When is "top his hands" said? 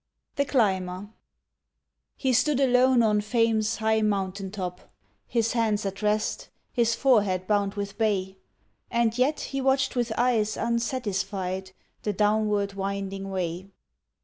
4.49-5.85